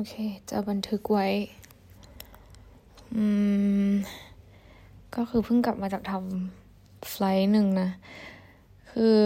[0.00, 0.16] โอเค
[0.50, 1.26] จะบันทึกไว้
[3.16, 3.24] อื
[3.88, 3.90] ม
[5.14, 7.90] ก็คือเพิ่งกลับมาจากทำไฟล์หนึ่งนะ
[8.90, 9.22] คือ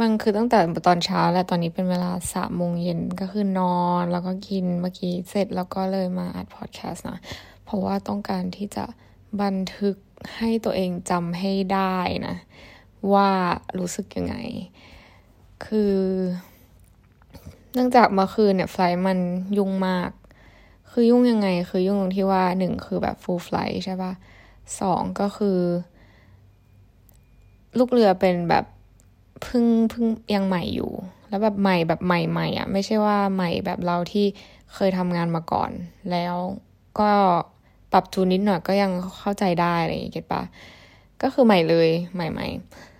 [0.00, 7.18] มันคือตั้งแต่ตอนเช้าและตอนนี้เป็นเวลาสามโมงเย็นก็คือนอนแล้วก็กินเมื่อกี้เสร็จแล้วก็เลยมาอัดพอดแคสต์นะ
[7.64, 8.84] เพราะว่าต้องการที่จะ
[9.42, 9.96] บันทึก
[10.36, 12.36] ให้ตัวเองจำให้ได้นะ
[13.12, 13.30] ว่า
[13.78, 14.36] รู้สึกยังไง
[15.64, 15.94] คือ
[17.74, 19.18] เนื่องจากเมื่อคืนเนี่ยไฟล์มัน
[19.58, 20.10] ยุ่งมาก
[20.90, 24.12] คือยุ่งยังไง คือยุ่งตรงที่ว่าหนึ่งคือแบบ full flight ใช่ปะ
[24.80, 25.58] สองก็คือ
[27.78, 28.64] ลูกเรือเป็นแบบ
[29.46, 30.92] พิ่งพิ่งยังใหม่อยู่
[31.28, 34.26] แล้วแบบใหม่แบบใหม่ๆอะ ไม่ใช่ว่าใหม่แบบเราที่
[34.74, 35.70] เคยทำงานมาก่อน
[36.10, 36.36] แล้ว
[37.00, 37.10] ก็
[37.92, 40.42] ปรับจูนนิดหน่อยก็ยังเข้าใจได้อะไรอย่างเงี้ยเก็ตปะ
[41.22, 42.46] ก็คือใหม่เลยใหม่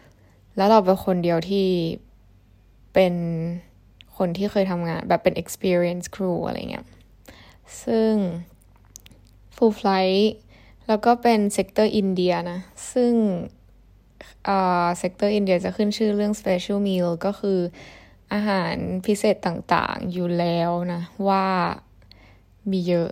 [0.02, 1.66] ๆแล้วเราเป็นคนเดียวที่
[2.94, 3.14] เป็น
[4.22, 6.86] คนที่เคยทำงานแบบเป็น experience crew อะไรเงี้ย
[7.84, 8.12] ซึ่ง
[9.56, 10.28] full flight
[10.88, 12.60] แล้วก็เป็น sector อินเดียนะ
[12.92, 13.12] ซึ่ง
[14.48, 17.58] อ่า sector อินเดียจะขึ้นชื่อเรื่อง special meal ก็คือ
[18.32, 18.74] อาหาร
[19.06, 21.46] พิเศษต่างๆอยู่แล้วนะ ว่า
[22.70, 23.10] มีเยอะ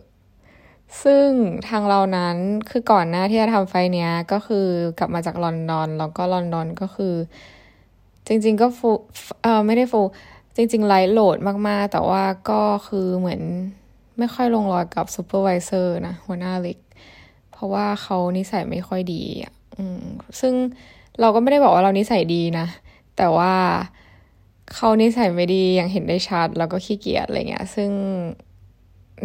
[1.02, 1.28] ซึ่ง
[1.68, 2.36] ทางเรานั้น
[2.70, 4.66] คือก่อนหน้าที่จะทำไฟเนี้ย ก็คือ
[4.98, 7.14] กลับมาจากลอนดอน แล้วก็ลอนดอนก็คือ
[8.26, 8.90] จริงๆก็ฟู
[9.42, 10.00] เออไม่ได้ฟู
[10.56, 11.36] จริงๆ light load
[11.68, 13.40] มากๆ แต่ว่าก็คือเหมือน
[14.18, 16.78] ไม่ค่อยลงรอยกับ supervisor นะหัวหน้าเล็ก
[17.52, 19.22] เพราะว่าเขานิสัยไม่ค่อยดี
[19.76, 20.04] อืม
[20.40, 20.54] ซึ่ง
[21.20, 22.66] เราก็ไม่ได้บอกว่าเรานิสัยดีนะ
[23.16, 23.52] แต่ว่า
[24.74, 27.90] เขานิสัยไม่ดีอย่างเห็นได้ชัดแล้วก็ขี้เกียจอะไรเงี้ย ซึ่ง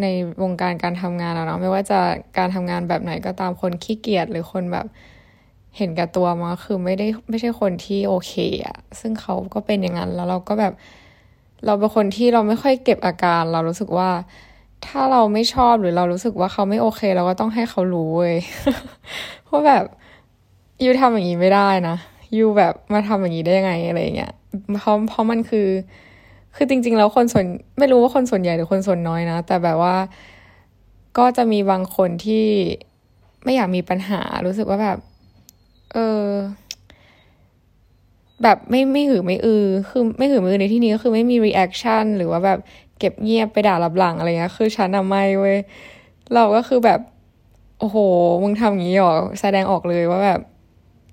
[0.00, 0.06] ใน
[0.42, 1.98] วงการการทำงานเนาะไม่ว่าจะ
[2.38, 4.86] การทำงานแบบไหนก็ตามคนขี้เกียจหรือคนแบบ
[5.76, 8.32] เห็นกับตัวมาคือไม่ได้ไม่ใช่คนที่โอเค
[8.66, 10.72] อะซึ่งเขาก็เป็นอย่างนั้นแล้วเราก็แบบ
[11.64, 14.10] เราเป็นคนที่เราไม่ค่อยเก็บอาการ เรารู้สึกว่า
[14.86, 18.36] ถ้าเราไม่ชอบหรือเรารู้สึกว่าเขาไม่โอเค เราก็ต้องให้เขารู้เว้ย
[19.44, 19.84] เพราะแบบ
[20.84, 21.96] ยูทำอย่างนี้ไม่ได้นะ
[22.38, 24.32] ยูแบบมาทำอย่างนี้ได้ยังไงอะไรเงี้ย
[24.80, 25.68] เพราะเพราะมันคือ
[26.54, 27.46] คือจริง ๆ แล้วคนส่วน
[27.78, 29.96] ไม่รู้ว่าคนส่วนใหญ่หรือคนส่วนน้อยนะ แต่แบบว่า
[31.18, 32.46] ก็จะมีบางคนที่
[33.44, 34.98] ไม่อยากมีปัญหารู้สึกว่าแบบ
[35.92, 36.24] เออ
[38.42, 42.58] แบบไม่ไม่หือไม่อือ คือไม่หือไม่อือในที่นี้ก็คือไม่มี reaction หรือว่าแบบ
[42.98, 45.56] เก็บเงียบไปด่าลับหลังอะไรเงี้ย คือฉันอะไม่เว้ย
[46.34, 47.00] เราก็คือแบบ
[47.80, 47.96] โอ้โห
[48.42, 50.40] มึงทำอย่างนี้หรอ แสดงออกเลยว่าแบบ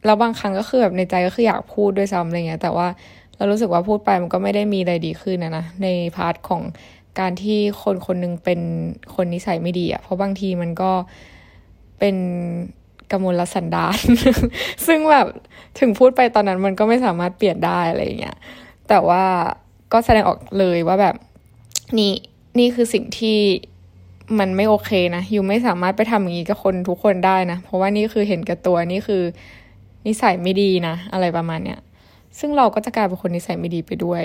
[0.05, 2.87] แล้วบางครั้งก็คือแบบในใจก็คืออยากพูดด้วยซ้ำอะไรเงี้ย แต่ว่า
[3.37, 6.61] เรารู้สึกว่าพูดไปมันก็ไม่ได้มีอะไรดีขึ้นนะนะ ในพาร์ทของ
[7.19, 8.59] การที่คนคนนึงเป็น
[9.15, 10.91] คนนิสัยไม่ดีอะเพราะบางทีมันก็
[11.99, 12.15] เป็น
[13.11, 13.99] กมลสันดาน
[14.87, 15.27] ซึ่งแบบ
[15.79, 18.37] ถึงพูดไปตอนนั้นมันก็ไม่สามารถเปลี่ยนได้อะไรเงี้ย
[18.89, 19.23] แต่ว่า
[19.93, 21.15] ก็แสดงออกเลยว่าแบบ
[21.97, 22.13] นี่
[22.59, 23.39] นี่คือสิ่งที่
[24.39, 29.23] มันไม่โอเคนะยูไม่สามารถไปทำอย่างนี้กับคนทุกคนได้นะ เพราะว่านี่คือเห็นกับตัวนี่คือ
[30.07, 31.79] นิสัยไม่ดีนะ อะไรประมาณเนี้ย
[32.39, 34.23] ซึ่งเราก็จะกลายเป็นคนนิสัยไม่ดีไปด้วย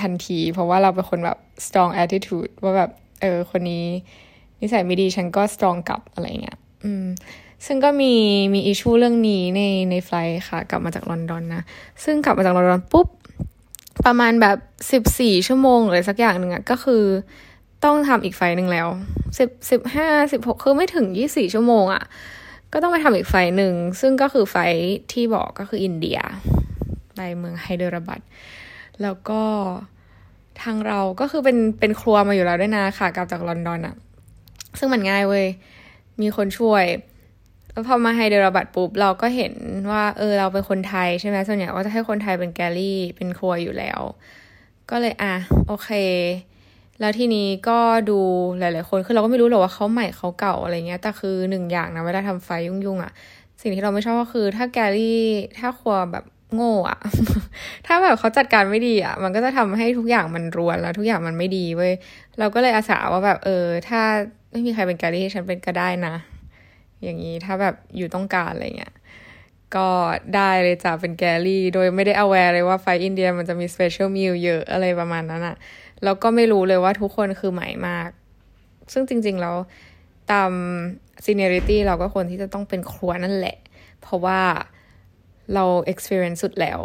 [0.00, 3.84] ทันที เพราะว่าเราเป็นคนแบบ strong attitude ว่าแบบ เออ คนนี้
[4.60, 7.06] นิสัยไม่ดีฉันก็ strong กลับอะไรเงี้ย อืม
[7.66, 8.12] ซึ่งก็มี
[8.54, 11.62] มีอิชูเรื่องนี้ในในไฟล์ค่ะ กลับมาจากลอนดอนนะ
[12.04, 13.08] ซึ่งกลับมาจากลอนดอนปุ๊บ
[14.06, 14.56] ประมาณแบบ
[14.92, 17.02] สิบสี่ชั่วโมงหรือสักอย่างหนึ่งอะก็คือ
[17.84, 18.88] ต้องทำอีกไฟหนึ่งแล้ว
[19.38, 22.04] สิบสิบห้าสิบหกคือไม่ถึงยี่สี่ชั่วโมงอะ
[22.72, 24.56] ก็ต้องไปทำอีกไฟหนึ่ง ซึ่งก็คือไฟ
[25.12, 26.18] ที่บอกก็คืออินเดีย
[27.14, 28.20] ไปเมืองไฮเดรบัด
[29.02, 29.42] แล้วก็
[30.62, 33.94] ทางเราก็คือเป็นเป็นครัวมาอยู่แล้วด้วยนะค่ะกลับจากลอนดอนอะ
[34.78, 35.46] ซึ่งมันง่ายเว้ย
[36.20, 36.84] มีคนช่วย
[37.72, 39.54] แล้วพอมาไฮเดรบัตปุ๊บเราก็เห็น
[39.90, 44.00] ว่าเออเราเป็นคนไทยใช่ไหมส่วนใหญ่ก็จะให้คนไทยเป็นแกลลี่เป็นครัวอยู่แล้ว
[44.90, 45.34] ก็เลยอะ
[45.68, 45.90] โอเค
[47.00, 47.78] แล้วทีนี้ก็
[48.10, 48.18] ดู
[48.58, 53.12] หลาย ๆ คนคือเราก็ไม่รู้หรอกว่าเขาใหม่เขาเก่าอะไรเงี้ยแต่คือหนึ่งอย่างนะเวลาทำไฟยุ่ง ๆอะ่ะ
[53.60, 55.22] สิ่งที่เราไม่ชอบก็คือถ้า galley
[55.58, 56.98] ถ้าครัวแบบโง่อะ
[57.86, 61.92] ถ้าแบบเขาจัดการไม่ดีอะ่ะมันก็จะทำให้ทุกอย่างมันรวนแล้ว ทุกอย่างมันไม่ดีเว้ย
[62.38, 64.00] เราก็เลยอาสาว่าแบบเออ ถ้า
[64.50, 66.14] ไม่มีใครเป็น galley ฉันเป็นก็ได้นะ
[67.02, 68.94] อย่างนี้ถ้าแบบ you ต้องการอะไรเงี้ย
[69.76, 69.88] ก็
[70.34, 75.56] ได้เลยจ้ะเป็น galley โดยไม่ได้ aware เลยว่าไฟอินเดียมันจะมี special meal เยอะอะไรประมาณนั้นอะ
[76.04, 78.10] แล้วก็ไม่รู้เลยว่าทุกคนคือใหม่มาก
[78.92, 79.56] ซึ่งจริง ๆ แล้ว
[80.32, 80.52] ตาม
[81.24, 83.56] ซีเนียริตี้เราก็ควรที่จะต้องเป็นครัวนั่นแหละ
[84.00, 84.40] เพราะว่า
[85.54, 86.80] เรา experience สุดแล้ว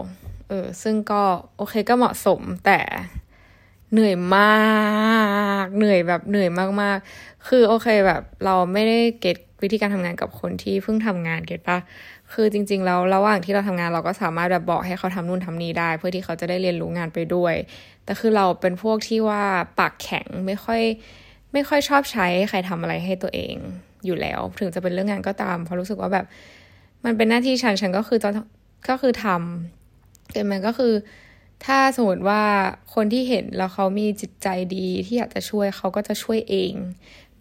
[0.50, 1.22] เออ ซึ่งก็
[1.58, 2.80] โอเคก็เหมาะสมแต่
[3.92, 6.50] เหนื่อยมากเหนื่อยแบบเหนื่อย
[6.82, 11.78] มากๆ คือโอเคแบบเราไม่ได้เก็ตวิธีการทำงานกับคนที่เพิ่งทำงานเก็ตปะ
[12.34, 17.56] คือจริง ๆ แล้วระหว่างที่เราทำงานเราก็สามารถแบบบอกให้เขาทำนู่นทำนี่ได้ เพื่อที่เขาจะได้เรียนรู้งานไปด้วย
[18.06, 19.44] แต่คือเราเป็นพวกที่ว่า
[19.80, 20.82] ปากแข็งไม่ค่อย
[21.54, 23.56] ไม่ค่อยชอบใช้ใครทำอะไรให้ตัวเอง
[24.06, 26.26] อยู่แล้ว ถึงจะเป็นเรื่องงานก็ตาม เพราะรู้สึกว่าแบบ
[27.06, 28.34] มันเป็นหน้าที่ฉันฉันก็คือตอน
[28.90, 30.94] ก็คือทำแต่มันก็คือ
[31.66, 32.42] ถ้าสมมติว่า
[32.94, 36.74] คนที่เห็นแล้วเขามีจิตใจดีที่อยากจะช่วยเขาก็จะช่วยเอง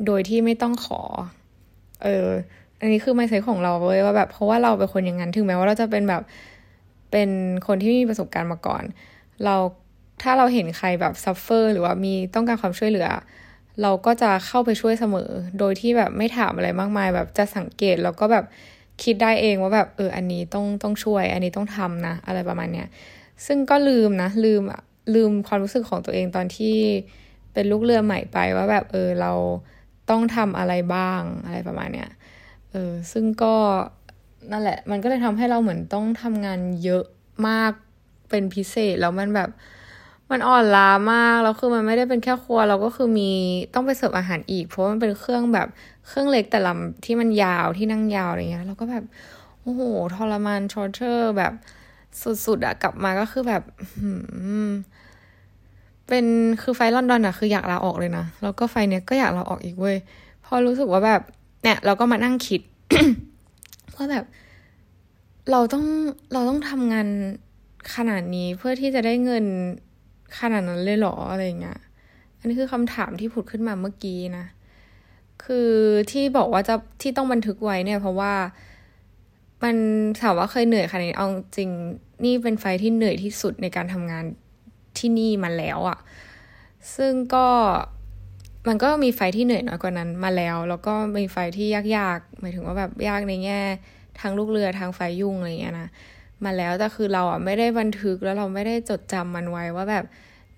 [0.06, 1.00] โดยที่ไม่ต้องขอ
[2.02, 2.28] เออ
[2.80, 6.22] อันนี้คือไม่ใช่ของเราเว้ยว่าแบบเพราะว่าเราเป็นคนอย่างนั้นถึงแม้ว่าเราจะเป็นแบบ
[7.10, 7.30] เป็น
[7.66, 8.82] คนที่มีประสบการณ์มาก่อน
[9.44, 9.56] เรา
[10.22, 13.08] ถ้าเราเห็นใครแบบซัฟเฟอร์หรือว่ามีต้องการความช่วยเหลือ
[13.82, 18.44] เราก็จะเข้าไปช่วยเสมอ โดยที่แบบไม่ถามอะไรมากมาย แบบจะสังเกตแล้วก็แบบ
[19.02, 22.86] คิดได้เองว่าแบบเอออันนี้ต้องต้องช่วย อันนี้ต้องทำนะ อะไรประมาณเนี้ย
[23.46, 24.80] ซึ่งก็ลืมนะลืมอะ
[25.14, 26.76] ลืมความรู้สึกของตัวเองตอนที่
[27.52, 29.32] เป็นลูกเรือใหม่ไปว่าแบบเออเรา
[30.10, 32.10] ต้องทำอะไรบ้างอะไรประมาณเนี้ย
[32.70, 33.54] เออซึ่งก็
[34.50, 37.04] นั่นแหละ มันก็เลยทำให้เราเหมือนต้องทำงานเยอะ
[37.48, 37.72] มาก
[38.30, 39.50] เป็นพิเศษแล้วมันแบบ
[40.30, 43.32] มันอ่อนล้ามากแล้วคือมันไม่ได้เป็นแค่ครัว เราก็คือมี
[43.74, 45.68] ต้องไปเสิร์ฟอาหารอีก เพราะมันเป็นเครื่องแบบ
[46.06, 49.04] เครื่องเล็กแต่ลำที่มันยาวที่นั่งยาวอะไรเงี้ยเราก็แบบ
[49.62, 49.82] โอ้โห
[50.14, 51.52] ทรมาน torture แบบ
[52.46, 53.62] สุดๆอะกลับมาก็คือแบบ
[56.08, 56.24] เป็น
[56.62, 59.96] คือไฟลอนดอนอะคืออยากลาออกเลยนะ แล้วก็ไฟเนี้ยก็อยากลาออกอีกเว้ย
[60.44, 61.22] พอรู้สึกว่าแบบ
[61.62, 62.60] เนี่ย เราก็มานั่งคิด
[63.94, 64.24] ว่าแบบ
[65.50, 65.84] เราต้อง
[66.32, 67.08] เราต้องทำงาน
[67.94, 69.44] ขนาดนี้เพื่อที่จะได้เงิน
[70.38, 71.78] ขนาดนั้นเลยหรออะไรเงี้ย
[72.38, 74.44] อันนี้คือคำถามที่ผุดขึ้นมาเมื่อกี้นะ
[75.44, 75.70] คือ
[76.10, 78.32] ที่บอกว่าจะที่ต้องบันทึกไว้เนี่ย เพราะว่า
[79.62, 79.76] มัน
[80.20, 81.70] ถามว่าเคยเหนื่อยขนาดนี้เอาจริง
[82.24, 84.24] นี่เป็นไฟที่เหนื่อยที่สุดในการทำงาน
[84.98, 85.98] ที่นี่มาแล้วอะ่ะ
[86.96, 87.46] ซึ่งก็
[88.68, 91.66] มันก็มีไฟที่เหนื่อยน้อยกว่านั้นมาแล้ว แล้วก็มีไฟที่
[91.96, 93.60] ยากๆหมายถึงว่าแบบยากในแง่
[94.20, 95.88] ทางลูกเรือทางไฟยุ่งอะไรเงี้ยนะ
[96.44, 100.04] มาแล้วแต่คือเราอะไม่ได้บันทึกแล้วเราไม่ได้จดจำมันไว้ว่าแบบ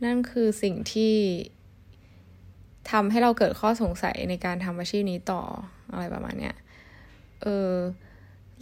[0.05, 1.15] นั่นคือสิ่งที่
[2.91, 5.43] ทำให้เราเกิดข้อสงสัยในการทำอาชีพนี้ต่อ
[5.93, 6.55] อะไรประมาณเนี้ย
[7.43, 7.73] เออ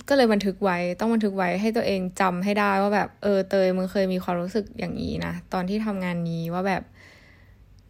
[0.08, 6.82] ก็เลยบันทึกไว้ต้องบันทึกไว้ให้ตัวเองจำให้ได้ว่าแบบ เออเตยมึงเคยมีความรู้สึกอย่างนี้นะตอนที่ทำงานนี้ว่าแบบ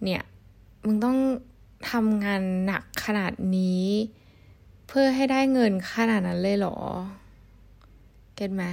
[0.05, 0.23] เนี่ย
[0.87, 1.19] มึงต้อง
[1.91, 3.87] ทำงานหนักขนาดนี้
[4.89, 6.77] เพื่อให้ได้เงินขนาดนั้นเลยเหรอ
[8.35, 8.65] เก็ตไหม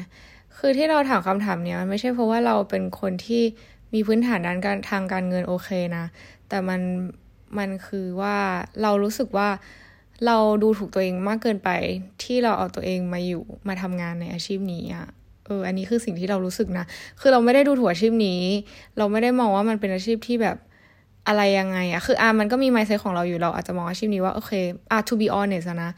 [0.58, 3.44] คือที่เราถามคำถามเนี้ยมันไม่ใช่เพราะว่าเราเป็นคนที่
[3.94, 6.06] มีพื้นฐานด้านการทางการเงินโอเคนะ
[6.50, 6.82] แต่มัน
[7.58, 8.38] มันคือว่า
[8.82, 9.50] เรารู้สึกว่า
[10.26, 11.70] เราดูถูกตัวเองมากเกินไป
[12.24, 15.08] ที่เราเอาตัวเองมาอยู่มาทำงานในอาชีพนี้อะ
[15.46, 16.86] เออ อันนี้คือสิ่งที่เรารู้สึกนะ
[17.20, 18.42] คือเราไม่ได้ดูถูกอาชีพนี้
[18.98, 20.58] เราไม่ได้มองว่ามันเป็นอาชีพที่แบบ
[21.28, 24.52] อะไรยังไงอะคืออะมันก็มีไมซ์เซของเราอยู่เราอาจจะมองอาชีพนี้ว่าโอเค
[24.92, 25.92] อะ to be honest นะ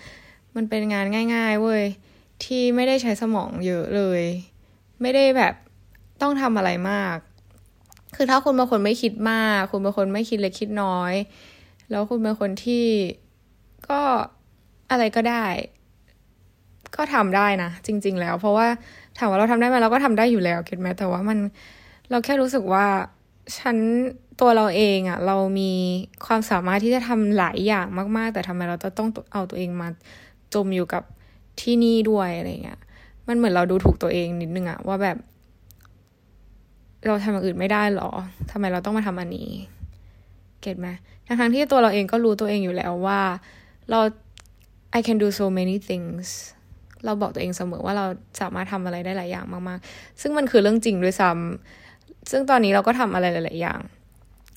[0.55, 1.83] มันเป็นงานง่าย ๆ เว้ย
[2.43, 4.21] ที่ไม่ได้ใช้สมองเยอะเลย
[5.01, 5.53] ไม่ได้แบบ
[6.21, 7.17] ต้องทำอะไรมาก
[8.15, 11.13] คือถ้าคุณเป็นคนไม่คิดมาก คุณเป็นคนไม่คิดเล็กคิดน้อย
[11.89, 12.85] แล้วคุณเป็นคนที่
[13.89, 14.01] ก็
[14.91, 15.45] อะไรก็ได้
[16.95, 18.67] ก็ทำได้นะจริง ๆ แล้ว เพราะว่า
[19.17, 21.37] ถามว่าเราทำได้ไหมเราก็ทำได้อยู่แล้วเก็ตไหมแต่ว่ามัน
[22.09, 22.85] เราแค่รู้สึกว่า
[23.57, 23.77] ฉัน
[24.41, 25.71] ตัวเราเองอะ่ะ เรามี
[26.25, 27.87] ความสามารถที่จะทำหลายอย่าง
[28.17, 29.87] มาก ๆ แต่ทำไมเราต้องเอาตัวเองมา
[30.53, 31.03] จมอยู่กับ
[31.61, 32.79] ที่นี่ด้วยอะไรเงี้ย
[33.27, 35.17] มันเหมือนเราดูถูกตัวเองนิดนึงอะว่าแบบ
[37.05, 38.09] เราทำอย่างอื่นไม่ได้หรอ
[38.51, 39.49] ทำไมเราต้องมาทำอันนี้
[40.61, 40.87] เก็ตไหม
[41.27, 43.21] ทั้งที่ตัวเราเองก็รู้ตัวเองอยู่แล้วว่า
[43.89, 43.99] เรา
[44.97, 46.25] I can do so many things
[47.05, 48.05] เราบอกตัวเองเสมอว่าเรา
[48.41, 53.79] สามารถทำอะไรได้หลายอย่างมากๆ ซึ่งมันคือเรื่องจริงด้วยซ้ำซึ่งตอนนี้เราก็ทำอะไรหลาย ๆ อย่าง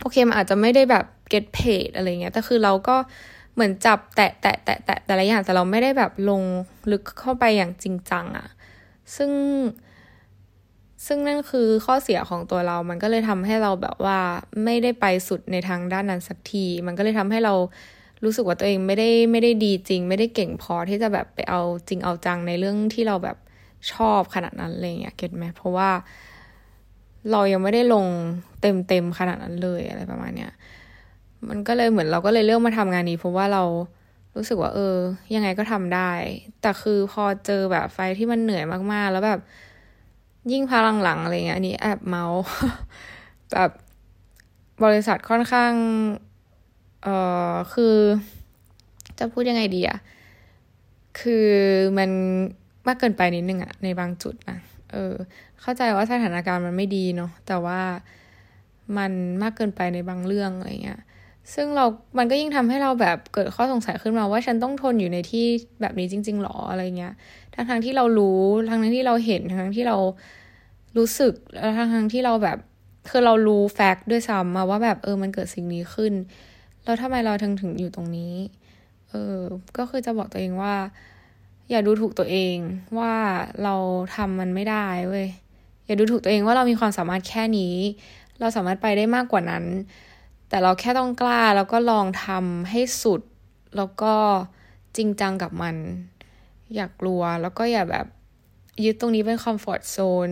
[0.01, 2.97] โอเคมันอาจจะไม่ได้แบบ get paid อะไรเงี้ย แต่คือเราก็
[3.55, 6.43] เหมือนจับแตะแตะแตะแตะแต่ละอย่าง แต่เราไม่ได้แบบลง
[6.93, 8.49] ลึกเข้าไปอย่างจริงจังอะ
[9.17, 9.31] ซึ่ง
[11.07, 14.19] ซึ่งนั่นคือข้อเสียของตัวเรา มันก็เลยทำให้เราแบบว่า
[14.65, 17.55] ไม่ได้ไปสุดในทางด้านนั้นสักที มันก็เลยทำให้เรา
[18.25, 23.37] รู้สึกว่าตัวเองไม่ได้ไม่ได้ดีจริง ไม่ได้เก่งพอที่จะแบบไปเอาจริงเอาจังในเรื่องที่เราแบบ
[23.93, 25.91] ชอบขนาดนั้นเลยอะเก็ตไหมเพราะว่า
[27.31, 28.07] เรายังไม่ได้ลง
[28.61, 30.53] เต็มเต็มขนาดนั้นเลยอะไรประมาณเนี้ย
[31.49, 33.63] มันก็เลยเหมือนเราก็เลยเลือกมาทำงานนี้เพราะว่าเรา
[34.37, 34.97] รู้สึกว่า เออ
[35.35, 36.11] ยังไงก็ทำได้
[36.61, 39.41] แต่คือพอเจอแบบไฟที่มันเหนื่อยมากๆ แล้วแบบ
[40.53, 42.25] ยิ่งพาหลังๆอะไรเงี้ยอันนี้แอบเมา
[43.53, 43.71] แบบ
[44.85, 45.73] บริษัทค่อนข้าง
[47.03, 47.09] เอ
[47.53, 47.97] อคือ
[49.19, 49.99] จะพูดยังไงดีอะ
[51.21, 51.49] คือ
[51.99, 52.11] มัน
[52.87, 54.59] มากเกินไปนิดนึงอะในบางจุดนะ
[54.93, 55.15] เออ
[55.61, 57.81] เข้าใจว่าสถานการณ์มันไม่ดีเนาะแต่ว่า
[58.97, 59.13] มัน
[59.43, 61.01] มากเกินไปในบางเรื่องอะไรเงี้ย
[61.55, 61.85] ซึ่งเรา
[62.19, 65.47] มันก็ยิ่งทำให้เราแบบเกิดข้อสงสัยขึ้นมาว่าฉันต้องทนอยู่ในที่
[65.81, 67.15] แบบนี้จริง ๆหรออะไรเงี้ย
[67.55, 69.97] ทั้งทั้งที่เรารู้ ทั้งทั้งที่เราเห็นทั้งทั้งที่เรา
[70.97, 72.59] รู้สึก แล้วทั้งทั้งที่เราแบบ
[73.11, 76.13] คือเรารู้แฟกต์ด้วยซ้ำมาว่าแบบเออ มันเกิดสิ่งนี้ขึ้น
[76.89, 78.35] แล้วทำไมเราถึงถึงอยู่ตรงนี้
[79.11, 79.39] เออ
[79.77, 80.75] ก็คือจะบอกตัวเองว่า
[81.71, 82.57] อย่าดูถูกตัวเอง
[82.99, 83.15] ว่า
[83.63, 83.75] เรา
[84.17, 85.29] ทำมันไม่ได้เว้ย
[85.87, 87.75] อย่าดูถูกตัวเองว่าเรามีความสามารถแค่นี้
[88.41, 89.65] เราสามารถไปได้มากกว่านั้น
[90.49, 93.21] แต่เราแค่ต้องกล้าแล้วก็ลองทำให้สุด
[93.77, 94.15] แล้วก็
[94.97, 95.77] จริงจังกับมัน
[96.75, 98.07] อย่ากลัว แล้วก็อย่าแบบ
[98.85, 100.29] ยึดตรงนี้เป็นคอมฟอร์ทโซน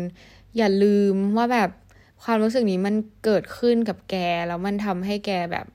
[0.56, 1.70] อย่าลืมว่าแบบ
[2.22, 2.94] ความรู้สึกนี้มัน
[3.24, 4.16] เกิดขึ้นกับแก
[4.48, 5.66] แล้วมันทำให้แกแบบ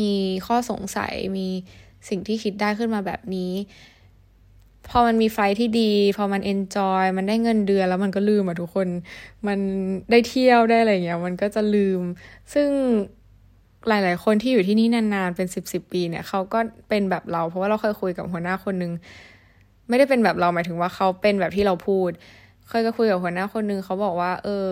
[0.00, 0.12] มี
[0.46, 1.46] ข้อสงสัยมี
[2.08, 3.52] สิ่งที่คิดได้ขึ้นมาแบบนี้
[4.88, 8.88] พอมันมีไฟที่ดี พอมันเอนจอยมันได้เงินเดือนแล้วมันก็ลืมอะทุกคน
[9.46, 9.58] มัน
[10.10, 12.00] ได้เที่ยวได้อะไรเงี้ย มันก็จะลืม
[12.54, 12.68] ซึ่ง
[13.88, 18.92] หลาย ๆ คนที่อยู่ที่นี่นาน ๆ เป็นสิบสิบปีเนี่ยเขาก็เป็นแบบเรา เพราะว่าเราเคยคุยกับหัวหน้าคนนึง
[19.88, 22.10] ไม่ได้เป็นแบบเราหมายถึงว่าเขาเป็นแบบที่เราพูด
[22.68, 24.70] เคยก็คุยกับหัวหน้าคนนึงเขาบอกว่า เออ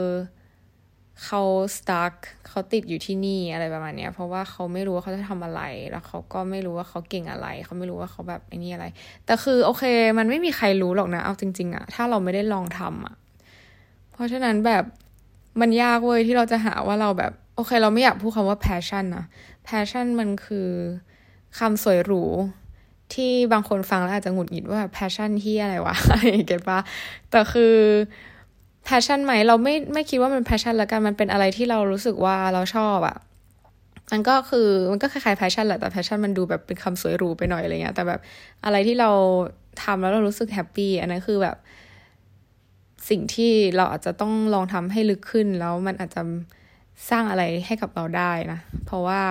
[1.22, 1.42] เขา
[1.76, 2.14] สตาร์ก
[2.48, 8.86] เขาติดอยู่ที่นี่อะไรประมาณเนี้ย เพราะว่าเขาไม่รู้ว่าเขาจะทำอะไร แล้วเขาก็ไม่รู้ว่าเขาเก่งอะไร เขาไม่รู้ว่าเขาแบบไอ้นี่อะไร
[9.26, 9.84] แต่คือโอเค
[10.18, 13.14] มันไม่มีใครรู้หรอกนะ เอาจริง ๆอะถ้าเราไม่ได้ลองทำอะ
[14.12, 14.84] เพราะฉะนั้นแบบ
[15.60, 19.24] มันยากเว้ยที่เราจะหาว่าเราแบบ โอเค เราไม่อยากพูดคำว่า passion นะ
[19.68, 20.68] passion มันคือ
[21.58, 22.24] คำสวยหรู
[23.14, 26.78] ที่บางคนฟังแล้วอาจจะหงุดหงิดว่า passion ที่อะไรวะอะไร get ปะ
[27.30, 27.74] แต่คือ
[28.84, 33.16] passion ไหมเราไม่ไม่คิดว่ามัน passion ละกันมันเป็นอะไรที่เรารู้สึกว่าเราชอบอะ
[34.12, 38.20] มันก็คือมันก็คล้ายๆ passion แหละแต่ passion มันดูแบบเป็นคำสวยหรูไปหน่อยอะไรเงี้ยแต่แบบ
[38.64, 39.10] อะไรที่เรา
[39.82, 41.56] ทำแล้วเรารู้สึก happy อันนั้นคือแบบ
[43.08, 46.22] สิ่งที่เราอาจจะต้องลองทำให้ลึกขึ้นแล้วมันอาจจะ
[47.10, 49.22] สร้างอะไรให้กับเราได้นะ เพราะว่า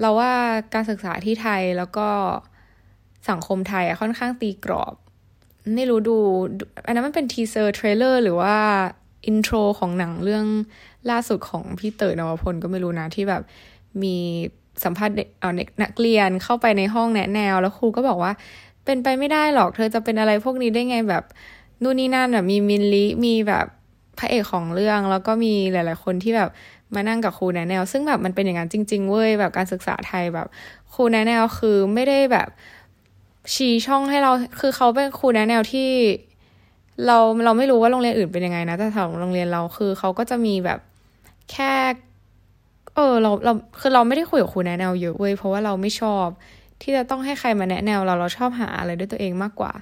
[0.00, 0.32] เราว่า
[0.74, 2.08] การศึกษาที่ไทยแล้วก็
[3.30, 4.94] สังคมไทยอะค่อนข้างตีกรอบ
[5.74, 6.16] ไม่รู้ดู
[6.86, 8.56] อันนั้นมันเป็น teaser trailer หรือว่า
[9.26, 10.44] intro ของหนังเรื่อง
[11.10, 13.42] ล่าสุดของพี่เต๋อนวพลก็ไม่รู้นะ ที่แบบ
[14.02, 14.16] มี
[14.84, 15.50] สัมภาษณ์เอา
[15.82, 18.32] นักเรียนเข้าไปในห้องแนะแนว แล้วครูก็บอกว่า
[18.84, 21.24] เป็นไปไม่ได้หรอก เธอจะเป็นอะไรพวกนี้ได้ไงแบบ
[21.82, 23.66] นู่นนี่นั่นแบบมีมินลิมีแบบ
[24.18, 26.50] พระเอกของเรื่อง แล้วก็มีหลาย ๆ คนที่แบบ
[26.94, 30.46] มานั่งกับครูแนะแนว ซึ่งแบบมันเป็นอย่างนั้นจริง ๆ เว้ยแบบการศึกษาไทยแบบ
[30.92, 32.48] ครูแนะแนวคือไม่ได้แบบ
[33.54, 35.88] ชี้ช่องให้เราคือเขาเป็นครูแนะแนวที่
[37.06, 40.78] เราเราไม่รู้ว่าโรงเรียนอื่นเป็นยังไงนะ แต่ของโรงเรียนเราคือเขาก็จะมีแบบ
[41.52, 41.72] แค่
[42.94, 46.26] เออ เราเราคือเราไม่ได้คุยกับครูแนะแนวเยอะเว้ยเพราะว่าเราไม่ชอบ
[46.82, 49.72] ที่จะต้องให้ใครมาแนะแนวเราเราชอบหาอะไรด้วยตัวเองมากกว่า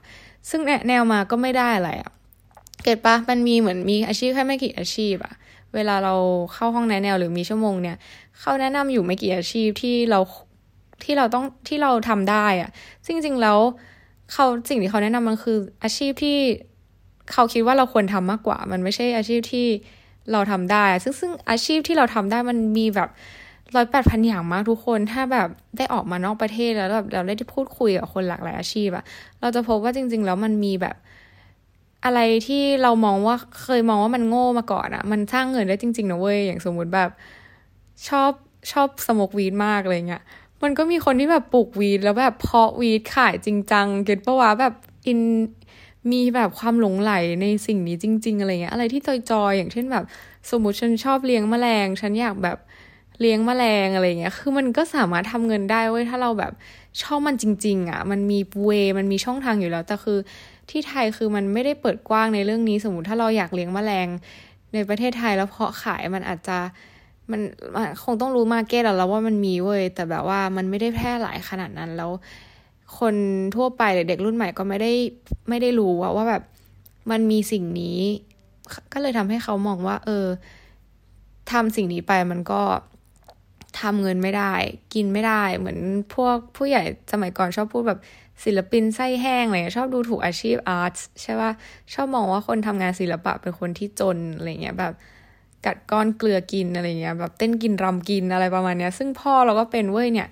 [0.50, 2.12] ซึ่งแนะแนวมาก็ไม่ได้อะไรอะ
[2.84, 5.34] เกิดปะมันมีเหมือนมีอาชีพแค่ไม่กี่อาชีพอะ
[5.74, 6.14] เวลาเรา
[6.54, 7.96] เข้าห้องแนะแนวหรือมีชั่วโมงเนี่ย
[8.40, 10.20] เขาแนะนำอยู่ไม่กี่อาชีพที่เรา
[11.04, 12.70] ที่เราต้องที่เราทำได้อะ
[13.06, 13.58] จริง ๆ แล้ว
[14.32, 16.38] เขาสิ่งที่เขาแนะนำมันคืออาชีพที่
[17.32, 19.66] เขาคิดว่าเราควรทำมากกว่า มันไม่ใช่อาชีพที่
[20.32, 23.08] เราทำได้ ซึ่งซึ่งอาชีพที่เราทำได้มันมีแบบ
[23.76, 29.04] ร้อยแปดพันอย่างมากทุกคน ถ้าแบบได้ออกมานอกประเทศแล้วแบบเราได้พูดคุยกับคนหลากหลายอาชีพอะ
[29.40, 30.96] เราจะพบว่าจริง ๆ แล้วมันมีแบบ
[32.04, 37.10] อะไรที่เรามองว่าเคยมองว่ามันโง่มาก่อนอะมันสร้างเงินได้จริงๆนะเว้ย อย่างสมมุติแบบ
[38.08, 38.30] ชอบ
[38.72, 40.22] ชอบสมกวีดมากอะไรเงี้ย
[40.62, 44.74] มันก็มีคนที่แบบปลูกวีดแล้วแบบเพาะวีดขายจริงจังเก็ตปะวะแบบ
[45.06, 45.20] อิน
[46.12, 47.12] มีแบบความหลงไหล
[47.42, 49.16] ในสิ่งนี้จริง ๆ อะไรเงี้ยอะไรที่จอ
[49.48, 50.04] ยๆ อย่างเช่นแบบ
[50.50, 52.58] สมมติฉันชอบเลี้ยงแมลง ฉันอยากแบบ
[53.20, 56.52] เลี้ยงแมลงอะไรเงี้ย คือมันก็สามารถทำเงินได้เว้ยถ้าเราแบบ
[57.02, 60.18] ชอบมันจริง ๆอะ่ะ มันมีเว มันมีช่องทางอยู่แล้ว แต่คือ
[60.70, 64.08] ที่ไทยคือมันไม่ได้เปิดกว้างในเรื่องนี้ สมมติถ้าเราอยากเลี้ยงแมลง
[64.74, 66.58] ในประเทศไทยแล้วเพาะขายมันอาจจะ
[67.32, 67.40] มัน
[68.04, 72.10] คงต้องรู้มาเก็ตแล้วว่ามันมีเว้ยแต่แบบว่ามันไม่ได้แพร่หลายขนาดนั้นแล้ว
[72.98, 73.14] คน
[73.56, 74.92] ทั่วไปหรือเด็กรุ่นใหม่ก็ไม่ได้
[75.48, 76.42] ไม่ได้รู้ว่าว่าแบบ
[77.10, 77.98] มันมีสิ่งนี้
[78.92, 80.26] ก็เลยทำให้เขามองว่า เออ
[81.52, 82.62] ทำสิ่งนี้ไปมันก็
[83.80, 84.54] ทำเงินไม่ได้
[84.94, 85.78] กินไม่ได้ เหมือน
[86.14, 86.82] พวกผู้ใหญ่
[87.12, 88.00] สมัยก่อนชอบพูดแบบ
[88.44, 91.50] ศิลปินไส้แห้งอะไรชอบดูถูกอาชีพอาร์ตใช่ป่ะ
[91.94, 94.92] ชอบมองว่าคนทำงานศิลปะเป็นคนที่จนอะไรเงี้ยแบบ
[95.66, 100.28] กัดก้อนเกลือกินอะไรเงี้ยแบบเต้นกินรำกินอะไรประมาณเนี้ย ซึ่งพ่อเราก็เป็นเว้ยเนี่ย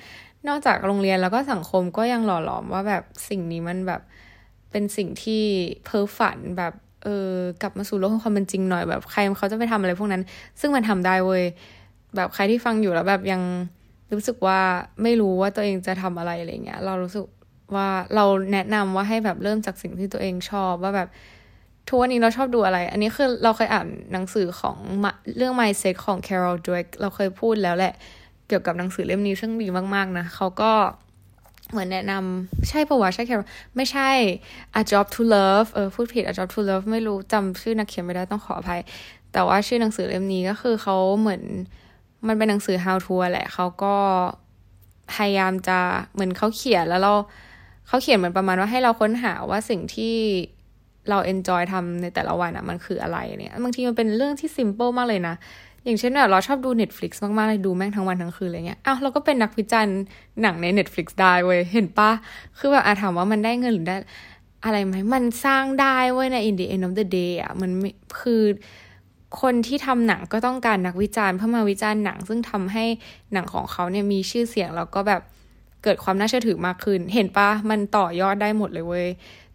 [0.49, 4.01] นอกจากโรงเรียนแล้วก็สังคมก็ยังหล่อหลอมว่าแบบสิ่งนี้มันแบบ
[4.71, 5.43] เป็นสิ่งที่
[5.85, 6.73] เพ้อฝันแบบ
[7.05, 7.33] เออ
[7.63, 10.23] กลับมาสู่โลกของความเป็นจริงหน่อยแบบใครเขาจะไปทำอะไรพวกนั้น
[10.61, 11.45] ซึ่งมันทำได้เว้ย
[12.17, 13.43] แบบใครที่ฟังอยู่แล้วแบบยัง
[14.13, 14.61] รู้สึกว่า
[15.03, 17.25] ไม่รู้ว่าตัวเองจะทำอะไรอะไรเงี้ย เรารู้สึก
[17.75, 21.09] ว่าเราแนะนำว่าให้แบบเริ่มจากสิ่งที่ตัวเองชอบว่าแบบ
[21.89, 24.77] ทุกวันนี้เราชอบดูอะไร อันนี้คือเราเคยอ่านหนังสือของ
[25.37, 27.93] เรื่อง mindset ของ Carol Dweck เราเคยพูดแล้วแหละ
[28.49, 30.73] เกี่ยวกับหนังสือเล่มนี้ซึ่งดีมากๆนะเขาก็
[31.71, 33.43] เหมือนแนะนำใช่ปะวะใช่แคร
[33.77, 34.11] ไม่ใช่
[34.81, 38.81] a job to love เออพูดผิด a job to love ไม่รู้จำชื่อนักเขียนไม่ได้ต้องขออภัย
[39.33, 41.43] แต่ว่าชื่อหนังสือเล่มนี้ก็คือเขาเหมือน
[42.27, 43.97] มันเป็นหนังสือ how to แหละเขาก็
[45.13, 45.79] พยายามจะ
[46.13, 47.15] เหมือนเขาเขียนแล้วเรา
[47.89, 50.17] เขาเขียนเหมือนประมาณว่าให้เราค้นหาว่าสิ่งที่
[51.11, 55.35] เราเอนจอยทำในแต่ละวันอะมันคืออะไรเนี่ย บางทีมันเป็นเรื่องที่ซิมเปิลมากเลยนะ
[55.85, 59.97] อย่างเช่นแบบเราชอบดู Netflix มากๆเลยดูแม่งทั้งวันทั้งคืนอะไรเงี้ยอ้าวเราก็เป็นนักวิจารณ์
[60.43, 62.11] หนังใน Netflix ได้เว้ย เห็นปะ
[62.59, 63.97] คือแบบอาถามว่ามันได้เงินหรือได้
[64.65, 67.71] อะไรไหม มันสร้างได้เว้ยใน in the end of the day อะมัน
[68.21, 68.43] คือ
[69.41, 72.85] คนที่ทำหนังก็ต้องการนักวิจารณ์เพื่อมาวิจารณ์หนัง ซึ่งทำให้
[73.33, 75.23] หนังของเขาเนี่ยมีชื่อเสียงแล้วก็แบบ
[75.85, 79.07] เกิดความน่าเชื่อถือมากขึ้น เห็นปะมันต่อยอดได้หมดเลยเว้ย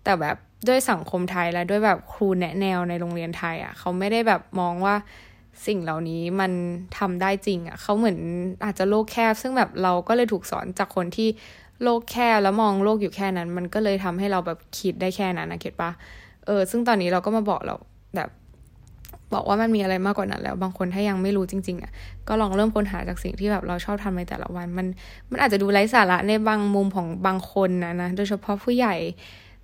[0.03, 0.36] แต่แบบ
[0.67, 4.96] ด้วยสังคมไทยและด้วยแบบครูแนะแนวในโรงเรียนไทยอะ่ะ เขาไม่ได้แบบมองว่า
[5.67, 6.51] สิ่งเหล่านี้มัน
[6.98, 8.17] ทำได้จริงอะ่ะ เขาเหมือน
[8.65, 11.29] อาจจะโลกแคบ ซึ่งแบบเราก็เลยถูกสอนจากคนที่
[11.84, 15.91] โลกแคบแล้วมองโลกอยู่แค่นั้น มันก็เลยทำให้เราแบบคิดได้แค่นั้นนะเก็ตปะ
[16.46, 17.75] เออ ซึ่งตอนนี้เราก็มาบอกเรา
[18.15, 18.29] แบบ
[19.34, 21.91] บอกว่ามันมีอะไรมากกว่านั้น แล้วบางคนถ้ายังไม่รู้จริงๆอะ่ะ
[22.27, 24.88] ก็ลองเริ่มค้นหาจากสิ่งที่แบบเราชอบทำในแต่ละวัน มัน
[25.32, 28.96] มันอาจจะดูไร้สาระในบางมุมของบางคนนะนะ โดยเฉพาะผู้ใหญ่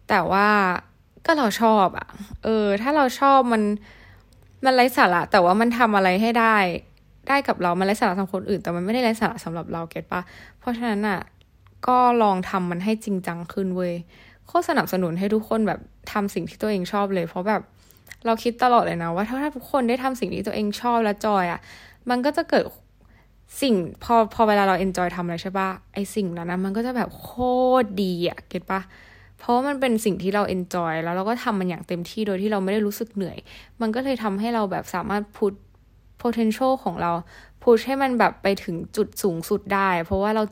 [0.10, 0.48] แต่ว่า
[1.26, 2.08] ก็เราชอบอะ่ะ
[2.44, 3.64] เออ ถ้าเราชอบมัน
[4.66, 6.58] มันไร้สาระ แต่ว่ามันทำอะไรให้ได้
[7.28, 10.22] ได้กับเรา มันไร้สาระสำหรับคนอื่น แต่มันไม่ได้ไร้สาระสำหรับเราเก็ตปะ
[10.60, 11.20] เพราะฉะนั้นอะ
[11.88, 13.94] ก็ลองทำมันให้จริงจังขึ้นเว้ย
[14.48, 15.80] โคสนับสนุนให้ทุกคนแบบ
[16.12, 17.62] ทำสิ่งที่ตัวเองชอบเลย เพราะแบบ
[18.26, 21.60] เราคิดตลอดเลยนะ ว่าถ้าถ้าทุกคนได้ทำสิ่งที่ตัวเองชอบและจอยอะ่ะ
[22.10, 22.64] มันก็จะเกิด
[23.62, 27.30] สิ่งพอพอเวลาเราเอนจอยทำอะไรใช่ปะไอสิ่งนั้นนะมันก็จะแบบโค
[27.84, 28.82] ตรดีอะ่ะเก็ตปะ
[29.40, 33.38] เพราะว่ามันเป็นสิ่งที่เราเอนจอยแล้วเราก็ทำมันอย่างเต็มที่โดยที่เราไม่ได้รู้สึกเหนื่อย
[33.82, 35.54] มันก็เลยทำให้เราแบบสามารถพุท
[36.22, 37.12] potential ของเรา
[37.64, 40.44] พุชให้มันแบบไปถึงจุดสูงสุดได้ เพราะว่าเรา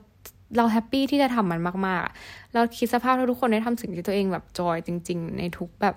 [0.58, 5.96] เราแฮปปี้ที่จะทำมันมากๆ เราคิดสภาพถ้าทุกคนได้ทำสิ่งที่ตัวเองแบบจอยจริง ๆ ในทุกแบบ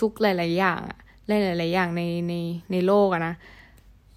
[0.00, 1.30] ทุกๆหลายๆอย่างอะห
[1.62, 2.34] ลายๆอย่างในใน
[2.72, 3.34] ในโลกอะนะ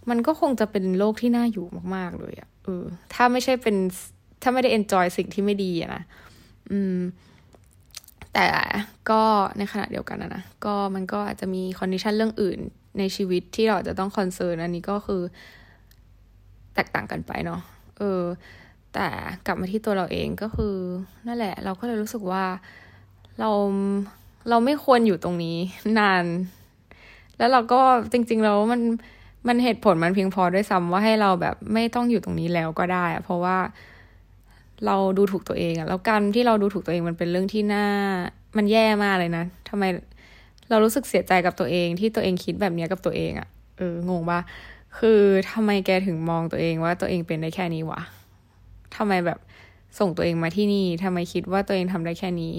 [0.10, 3.76] มันก็คงจะเป็นโลกที่น่าอยู่มากๆเลยอะเออ ถ้าไม่ใช่เป็น
[4.42, 6.04] ถ้าไม่ได้ enjoy สิ่งที่ไม่ดีอะนะ
[6.72, 6.98] อืม
[8.40, 8.52] แต่
[9.10, 9.22] ก็
[9.58, 12.60] ในขณะเดียวกันนะนะก็มันก็อาจจะมี condition เรื่องอื่น
[13.00, 15.22] ในชีวิตที่เราจะต้อง concern อันนี้ก็คือ
[16.76, 17.62] แตกต่างกันไปเนาะ
[17.98, 18.22] เออ
[18.94, 19.08] แต่
[19.46, 20.76] กลับมาที่ตัวเราเองก็คือ
[21.28, 22.46] นั่นแหละ เราก็เลยรู้สึกว่า
[23.40, 23.50] เรา
[24.50, 25.58] เราไม่ควรอยู่ตรงนี้
[26.00, 26.26] นาน
[27.38, 28.82] แล้วเราก็จริง ๆ แล้วมัน
[29.48, 33.58] มันเหตุผลมันเพียงพอด้วยซ้ำว่าให้เราแบบไม่ต้องอยู่ตรงนี้แล้วก็ได้ เพราะว่า
[34.86, 37.86] เราดูถูกตัวเองอะแล้วการที่เราดูถูกตัวเองมันเป็นเรื่องที่น่า
[38.58, 39.84] มันแย่มากเลยนะทำไม
[40.70, 44.40] เรารู้สึกเสียใจกับตัวเองที่ตัวเองคิดแบบนี้กับตัวเองอะเอองงปะ
[44.98, 48.02] คือทำไมแกถึงมองตัวเองว่าตัวเองเป็นได้แค่นี้วะ
[48.96, 49.40] ทำไมแบบ
[50.00, 52.54] ส่งตัวเองมาที่นี่ทำไมคิดว่าตัวเองทำได้แค่นี้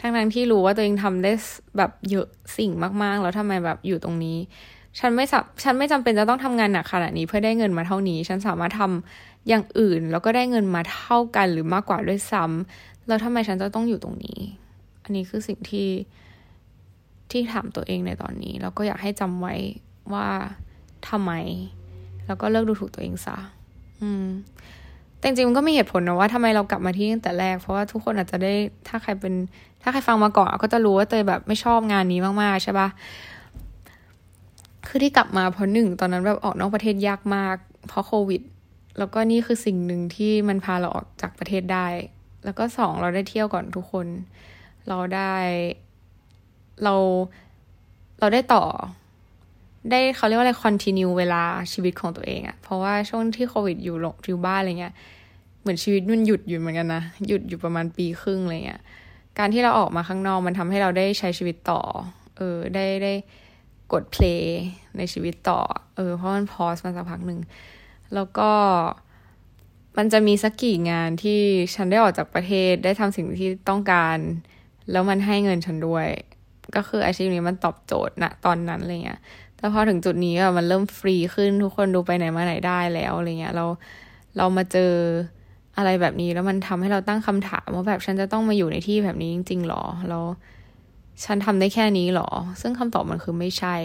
[0.00, 1.32] ทั้งนั้นที่รู้ว่าตัวเองทำได้
[1.76, 2.70] แบบเยอะสิ่ง
[3.02, 4.36] มาก ๆ แล้วทำไมแบบอยู่ตรงนี้
[4.98, 14.40] ฉันไม่สับฉันไม่จำเป็นจะต้องทำงานหนักขนาดนี้เพื่อได้เงินมาเท่านี้ ฉันสามารถทำอย่างอื่น แล้วก็ได้เงินมาเท่ากันหรือมากกว่าด้วยซ้ำแล้วทำไมฉันจะต้องอยู่ตรงนี้
[15.04, 15.88] อันนี้คือสิ่งที่
[17.30, 19.54] ที่ถามตัวเองในตอนนี้ แล้วก็อยากให้จำไว้
[20.12, 20.28] ว่า
[21.08, 21.32] ทำไม
[22.26, 23.36] แล้วก็เลิกดูถูกตัวเองซะ
[24.02, 24.26] อืม
[25.18, 28.54] แต่จริงมันก็มีเหตุผลนะว่าทำไมเรากลับมาที่ตั้งแต่แรก เพราะว่าทุกคนอาจจะได้
[28.88, 29.34] ถ้าใครเป็น
[29.82, 32.88] ถ้าใครฟังมาก่อนก็จะรู้ว่าเตยแบบไม่ชอบงานนี้มากๆใช่ปะ
[34.86, 37.56] คือที่กลับมาเพราะหนึ่งตอนนั้นแบบออกนอกประเทศยากมาก
[37.88, 38.42] เพราะโควิด
[38.98, 41.86] แล้วก็นี่คือสิ่งหนึ่งที่มันพาเราออกจากประเทศได้
[42.44, 44.06] แล้วก็สองเราได้เที่ยวก่อนทุกคน
[44.88, 45.34] เราได้
[46.82, 46.94] เรา
[48.20, 48.64] เราได้ต่อ
[49.90, 51.42] ได้เขาเรียกว่าอะไรคอนติเนียเวลา
[51.72, 54.94] ชีวิตของตัวเองอะเพราะว่าช่วงที่โควิดอยู่หลงอยู่บ้านอะไรเงี้ย
[55.60, 58.82] เหมือนชีวิตมันหยุดอยู่เหมือนกันนะหยุดอยู่ประมาณปีครึ่งอะไรเงี้ย
[59.38, 61.80] การที่เราออกมาข้างนอกมันทำให้เราได้ใช้ชีวิตต่อ
[62.36, 63.12] เออได้ได้
[63.92, 64.60] กดเพลย์
[64.96, 65.60] ในชีวิตต่อ
[65.96, 67.40] เออ เพราะมันพอสมาสักพักหนึ่ง
[68.14, 68.50] แล้วก็
[69.96, 71.40] มันจะมีสักกี่งานที่
[71.74, 74.18] ฉันได้ออกจากประเทศได้ทำสิ่งที่ต้องการ
[74.90, 76.08] แล้วมันให้เงินฉันด้วย
[76.76, 79.20] ก็คืออาชีพนี้มันตอบโจทย์ณตอนนั้นอะไรเงี้ย
[79.56, 83.66] แต่พอถึงจุดนี้อะมันเริ่มฟรีขึ้นทุกคนดูไปไหนมาไหนได้แล้วอะไรเงี้ยเรา
[84.36, 84.92] เรามาเจอ
[85.76, 90.24] อะไรแบบนี้แล้วมันทำให้เราตั้งคำถามว่าแบบฉันจะต้องมาอยู่ในที่แบบนี้จริงๆหรอแล้ว
[91.24, 92.28] ฉันทำได้แค่นี้หรอ
[92.60, 93.76] ซึ่งคำตอบมันคือไม่ใช่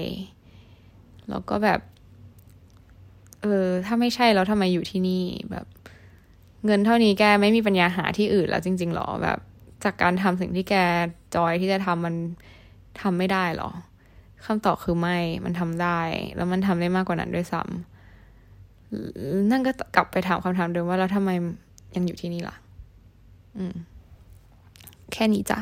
[1.30, 1.80] แล้วก็แบบ
[3.42, 5.66] เออ ถ้าไม่ใช่แล้วทำไมอยู่ที่นี่แบบ
[6.66, 9.40] เงินเท่านี้แกไม่มีปัญญาหาที่อื่นแล้วจริง ๆหรอแบบ
[9.84, 10.76] จากการทำสิ่งที่แก
[11.36, 12.16] จอยที่จะทำมัน
[13.02, 13.70] ทำไม่ได้หรอ
[14.46, 16.00] คำตอบคือไม่ มันทำได้
[16.36, 21.30] แล้วมันทำได้มากกว่านั้นด้วยซ้ำนั่นก็กลับไปถามคำถามเดิมว่าแล้วทำไม
[21.96, 22.56] ยังอยู่ที่นี่ล่ะ
[23.58, 23.76] อืม
[25.14, 25.60] แค่นี้จ้ะ